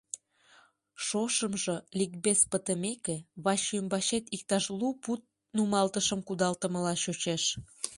Шошымжо, 1.05 1.75
ликбез 1.97 2.39
пытымеке, 2.51 3.17
ваче 3.43 3.71
ӱмбачет 3.79 4.25
иктаж 4.35 4.63
лу 4.79 4.87
пуд 5.03 5.21
нумалтышым 5.55 6.19
кудалтымыла 6.27 6.93
чучеш. 7.03 7.43